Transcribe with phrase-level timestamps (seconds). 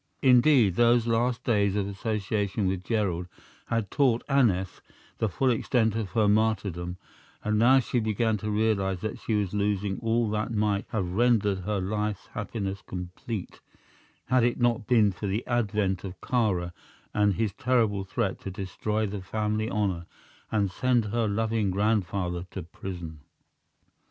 [0.23, 3.27] Indeed, those last days of association with Gerald
[3.67, 4.81] had taught Aneth
[5.19, 6.97] the full extent of her martyrdom,
[7.43, 11.59] and now she began to realize that she was losing all that might have rendered
[11.59, 13.61] her life's happiness complete,
[14.25, 16.71] had it not been for the advent of Kāra
[17.13, 20.07] and his terrible threat to destroy the family honor
[20.51, 23.19] and send her loving grandfather to prison.